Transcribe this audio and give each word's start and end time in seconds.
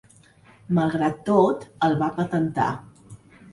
Malgrat 0.77 1.19
tot, 1.29 1.67
el 1.89 1.95
va 2.01 2.11
patentar. 2.19 2.69